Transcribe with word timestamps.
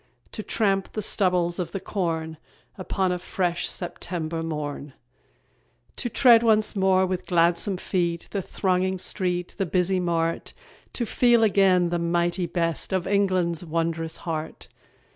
To 0.31 0.41
tramp 0.41 0.93
the 0.93 1.03
stubbles 1.03 1.59
of 1.59 1.73
the 1.73 1.79
corn 1.79 2.37
Upon 2.75 3.11
a 3.11 3.19
fresh 3.19 3.67
September 3.67 4.41
morn; 4.41 4.93
To 5.97 6.09
tread 6.09 6.41
once 6.41 6.75
more 6.75 7.05
with 7.05 7.27
gladsome 7.27 7.77
feet 7.77 8.27
The 8.31 8.41
thronging 8.41 8.97
street, 8.97 9.53
the 9.59 9.67
busy 9.67 9.99
mart; 9.99 10.55
To 10.93 11.05
feel 11.05 11.43
again 11.43 11.89
the 11.89 11.99
mighty 11.99 12.47
beat 12.47 12.91
Of 12.91 13.05
England's 13.05 13.63
wondrous 13.63 14.17
heart! 14.25 14.69